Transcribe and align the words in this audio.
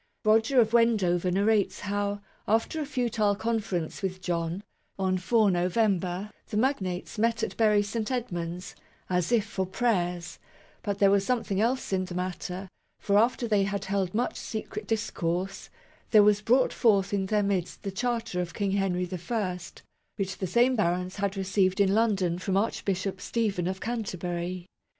Roger 0.25 0.59
of 0.59 0.73
Wendover 0.73 1.29
narrates 1.29 1.81
how, 1.81 2.21
after 2.47 2.81
a 2.81 2.87
futile 2.87 3.35
4 3.35 3.53
MAGNA 3.53 3.61
CARTA 3.61 3.81
(1215 3.85 3.99
1915) 4.97 4.97
conference 4.97 4.97
with 4.97 4.97
John, 4.97 4.97
on 4.97 5.17
4 5.19 5.51
November, 5.51 6.31
the 6.47 6.57
magnates 6.57 7.19
met 7.19 7.43
at 7.43 7.55
Bury 7.55 7.83
St. 7.83 8.09
Edmunds" 8.09 8.75
as 9.11 9.31
if 9.31 9.45
for 9.45 9.67
prayers; 9.67 10.39
but 10.81 10.97
there 10.97 11.11
was 11.11 11.23
something 11.23 11.61
else 11.61 11.93
in 11.93 12.05
the 12.05 12.15
matter, 12.15 12.67
for 12.99 13.19
after 13.19 13.47
they 13.47 13.61
had 13.65 13.85
held 13.85 14.15
much 14.15 14.37
secret 14.37 14.87
discourse, 14.87 15.69
there 16.09 16.23
was 16.23 16.41
brought 16.41 16.73
forth 16.73 17.13
in 17.13 17.27
their 17.27 17.43
midst 17.43 17.83
the 17.83 17.91
Charter 17.91 18.41
of 18.41 18.55
King 18.55 18.71
Henry 18.71 19.07
I, 19.13 19.59
which 20.15 20.39
the 20.39 20.47
same 20.47 20.75
barons 20.75 21.17
had 21.17 21.37
received 21.37 21.79
in 21.79 21.93
London 21.93 22.39
from 22.39 22.57
Archbishop 22.57 23.21
Stephen 23.21 23.67
of 23.67 23.79
Canterbury 23.79 24.65